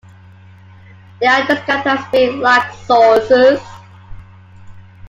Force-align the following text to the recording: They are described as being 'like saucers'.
They 1.19 1.27
are 1.27 1.45
described 1.45 1.85
as 1.85 2.03
being 2.11 2.39
'like 2.39 2.73
saucers'. 2.73 3.61